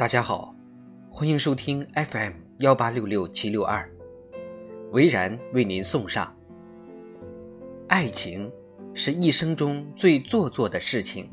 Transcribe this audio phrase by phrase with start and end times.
[0.00, 0.54] 大家好，
[1.10, 3.86] 欢迎收听 FM 幺八六六七六二，
[4.92, 6.34] 维然为您送上。
[7.86, 8.50] 爱情
[8.94, 11.30] 是一生中最做作的事情。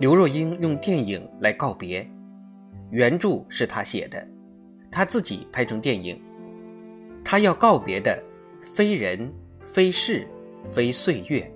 [0.00, 2.04] 刘若英用电影来告别，
[2.90, 4.26] 原著是她写的，
[4.90, 6.20] 她自己拍成电影。
[7.24, 8.20] 她要告别的，
[8.62, 9.32] 非人，
[9.64, 10.26] 非事，
[10.64, 11.48] 非岁月，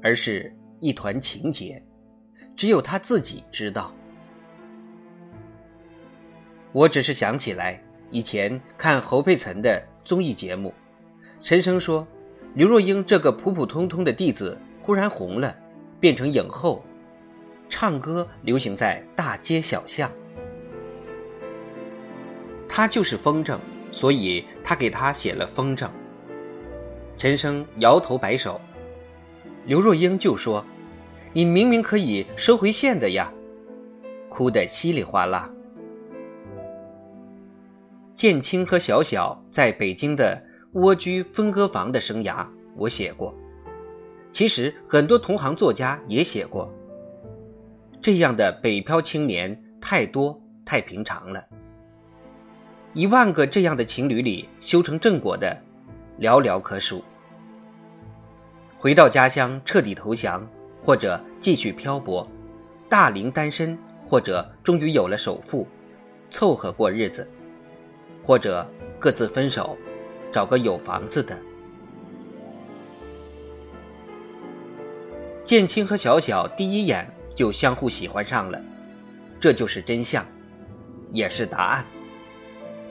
[0.00, 0.54] 而是。
[0.80, 1.82] 一团情结，
[2.56, 3.94] 只有他自己知道。
[6.72, 7.80] 我只是想起来
[8.10, 10.72] 以前看侯佩岑的综艺节目，
[11.42, 12.06] 陈升说，
[12.54, 15.54] 刘若英这个普普通通的弟子忽然红了，
[16.00, 16.84] 变成影后，
[17.68, 20.10] 唱歌流行在大街小巷。
[22.68, 23.58] 他就是风筝，
[23.92, 25.88] 所以他给他写了风筝。
[27.18, 28.60] 陈升摇头摆手。
[29.66, 30.64] 刘若英就说
[31.32, 33.32] ：“你明明可以收回线的呀！”
[34.28, 35.50] 哭得稀里哗啦。
[38.14, 40.40] 建青和小小在北京的
[40.72, 43.34] 蜗居分割房的生涯，我写过。
[44.32, 46.72] 其实很多同行作家也写过。
[48.00, 51.44] 这样的北漂青年太多太平常了。
[52.92, 55.56] 一万个这样的情侣里，修成正果的
[56.18, 57.02] 寥寥可数。
[58.80, 60.48] 回到家乡彻底投降，
[60.80, 62.26] 或者继续漂泊，
[62.88, 65.68] 大龄单身，或者终于有了首付，
[66.30, 67.28] 凑合过日子，
[68.22, 68.66] 或者
[68.98, 69.76] 各自分手，
[70.32, 71.38] 找个有房子的。
[75.44, 78.58] 建青和小小第一眼就相互喜欢上了，
[79.38, 80.24] 这就是真相，
[81.12, 81.84] 也是答案。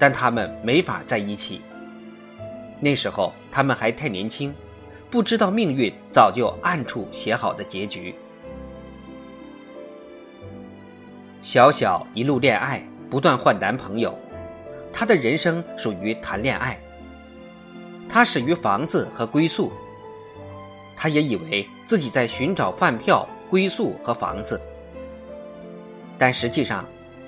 [0.00, 1.60] 但他们没法在一起。
[2.80, 4.52] 那时候他们还太年轻。
[5.10, 8.14] 不知道命运早就暗处写好的结局。
[11.42, 14.18] 小小一路恋爱，不断换男朋友，
[14.92, 16.76] 她的人生属于谈恋爱。
[18.08, 19.72] 她始于房子和归宿，
[20.96, 24.60] 她也以为自己在寻找饭票、归宿和房子，
[26.18, 26.84] 但实际上，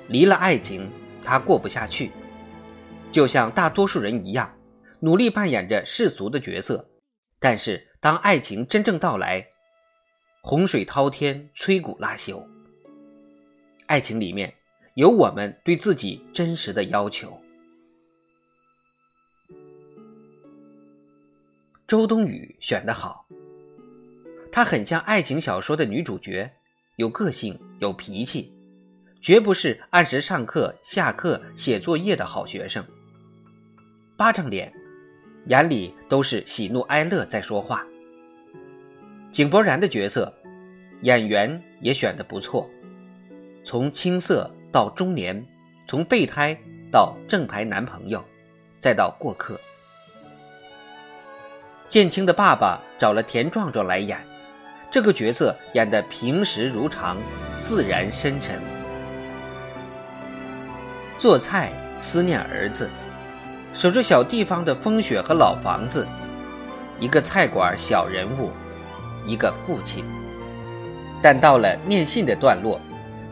[0.08, 0.90] 离了爱情，
[1.24, 2.10] 她过不下去，
[3.12, 4.52] 就像大多数人一样，
[4.98, 6.84] 努力扮演着世俗的角色。
[7.40, 9.46] 但是，当爱情真正到来，
[10.42, 12.44] 洪水滔天，摧骨拉朽。
[13.86, 14.52] 爱情里面
[14.94, 17.40] 有我们对自己真实的要求。
[21.86, 23.26] 周冬雨选的好，
[24.50, 26.52] 她很像爱情小说的女主角，
[26.96, 28.52] 有个性，有脾气，
[29.22, 32.84] 绝不是按时上课、下课、写作业的好学生。
[34.16, 34.77] 巴掌脸。
[35.46, 37.84] 眼里都是喜怒哀乐在说话。
[39.32, 40.32] 井柏然的角色，
[41.02, 42.68] 演员也选的不错，
[43.64, 45.46] 从青涩到中年，
[45.86, 46.56] 从备胎
[46.90, 48.24] 到正牌男朋友，
[48.78, 49.58] 再到过客。
[51.88, 54.18] 建青的爸爸找了田壮壮来演，
[54.90, 57.16] 这个角色演得平实如常，
[57.62, 58.58] 自然深沉。
[61.18, 62.88] 做菜思念儿子。
[63.78, 66.04] 守着小地方的风雪和老房子，
[66.98, 68.50] 一个菜馆小人物，
[69.24, 70.04] 一个父亲。
[71.22, 72.80] 但到了念信的段落，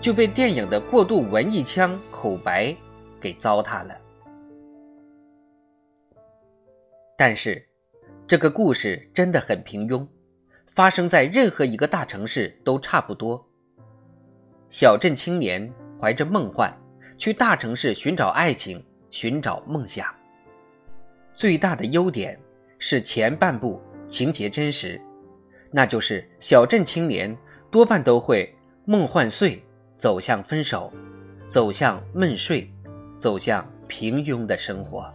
[0.00, 2.72] 就被电影的过度文艺腔口白
[3.20, 3.96] 给糟蹋了。
[7.18, 7.60] 但是，
[8.28, 10.06] 这个故事真的很平庸，
[10.68, 13.44] 发生在任何一个大城市都差不多。
[14.68, 15.68] 小镇青年
[16.00, 16.72] 怀着梦幻，
[17.18, 18.80] 去大城市寻找爱情，
[19.10, 20.06] 寻找梦想。
[21.36, 22.40] 最大的优点
[22.78, 24.98] 是前半部情节真实，
[25.70, 27.36] 那就是小镇青年
[27.70, 28.50] 多半都会
[28.86, 29.62] 梦幻碎，
[29.98, 30.90] 走向分手，
[31.46, 32.72] 走向闷睡，
[33.20, 35.12] 走向平庸的生活。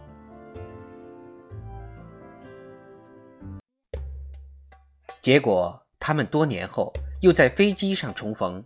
[5.20, 8.64] 结果他们多年后又在飞机上重逢，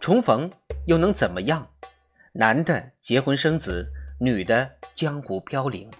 [0.00, 0.50] 重逢
[0.86, 1.68] 又能怎么样？
[2.32, 3.86] 男的结婚生子，
[4.18, 5.90] 女的江湖飘零。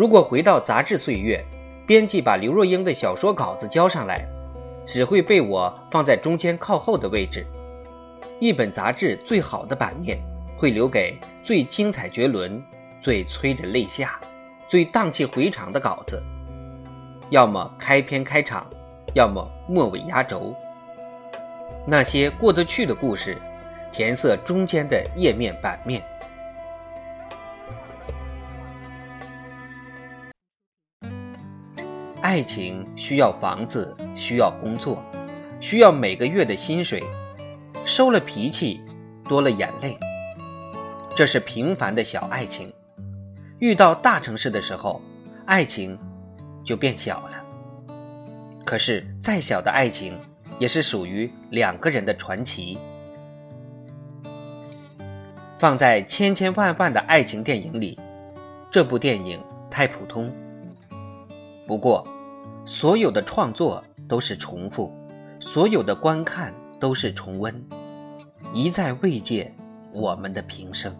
[0.00, 1.44] 如果回到杂志岁月，
[1.86, 4.26] 编辑把刘若英的小说稿子交上来，
[4.86, 7.46] 只会被我放在中间靠后的位置。
[8.38, 10.18] 一本杂志最好的版面
[10.56, 12.64] 会留给最精彩绝伦、
[12.98, 14.18] 最催人泪下、
[14.66, 16.22] 最荡气回肠的稿子，
[17.28, 18.66] 要么开篇开场，
[19.12, 20.56] 要么末尾压轴。
[21.86, 23.36] 那些过得去的故事，
[23.92, 26.02] 填色中间的页面版面。
[32.30, 35.02] 爱情需要房子，需要工作，
[35.58, 37.02] 需要每个月的薪水，
[37.84, 38.80] 收了脾气，
[39.24, 39.98] 多了眼泪。
[41.16, 42.72] 这是平凡的小爱情。
[43.58, 45.02] 遇到大城市的时候，
[45.44, 45.98] 爱情
[46.64, 47.44] 就变小了。
[48.64, 50.16] 可是再小的爱情，
[50.60, 52.78] 也是属于两个人的传奇。
[55.58, 57.98] 放在千千万万的爱情电影里，
[58.70, 60.32] 这部电影太普通。
[61.66, 62.06] 不过，
[62.64, 64.92] 所有的创作都是重复，
[65.38, 67.54] 所有的观看都是重温，
[68.52, 69.52] 一再慰藉
[69.92, 70.94] 我们的平生。